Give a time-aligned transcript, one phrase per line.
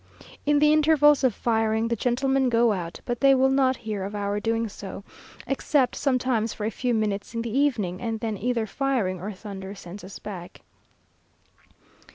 [0.47, 4.15] In the intervals of firing the gentlemen go out, but they will not hear of
[4.15, 5.03] our doing so,
[5.45, 9.75] except sometimes for a few minutes in the evening, and then either firing or thunder
[9.75, 10.61] sends us back.